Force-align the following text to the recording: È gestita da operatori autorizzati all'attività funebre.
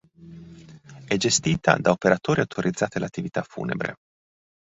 È 1.05 1.15
gestita 1.15 1.77
da 1.77 1.91
operatori 1.91 2.39
autorizzati 2.41 2.97
all'attività 2.97 3.43
funebre. 3.43 3.97